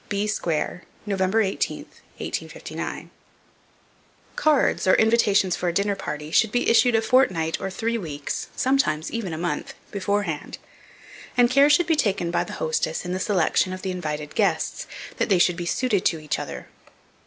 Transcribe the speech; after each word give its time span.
B 0.09 0.25
SQUARE, 0.25 0.81
November 1.05 1.43
18th, 1.43 2.01
1859. 2.17 3.11
Cards, 4.35 4.87
or 4.87 4.95
invitations 4.95 5.55
for 5.55 5.69
a 5.69 5.73
dinner 5.73 5.95
party, 5.95 6.31
should 6.31 6.51
be 6.51 6.67
issued 6.71 6.95
a 6.95 7.03
fortnight 7.03 7.61
or 7.61 7.69
three 7.69 7.99
weeks 7.99 8.47
(sometimes 8.55 9.11
even 9.11 9.31
a 9.31 9.37
month) 9.37 9.75
beforehand, 9.91 10.57
and 11.37 11.51
care 11.51 11.69
should 11.69 11.85
be 11.85 11.95
taken 11.95 12.31
by 12.31 12.43
the 12.43 12.53
hostess, 12.53 13.05
in 13.05 13.13
the 13.13 13.19
selection 13.19 13.73
of 13.73 13.83
the 13.83 13.91
invited 13.91 14.33
guests, 14.33 14.87
that 15.17 15.29
they 15.29 15.37
should 15.37 15.55
be 15.55 15.67
suited 15.67 16.03
to 16.05 16.17
each 16.17 16.39
other. 16.39 16.65